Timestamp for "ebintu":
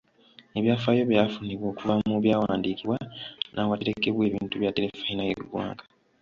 4.29-4.55